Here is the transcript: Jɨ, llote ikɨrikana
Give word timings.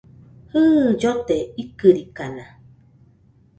Jɨ, 0.51 0.61
llote 1.01 1.35
ikɨrikana 1.63 2.43